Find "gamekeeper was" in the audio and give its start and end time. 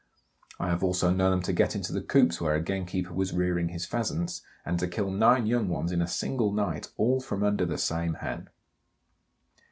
2.59-3.33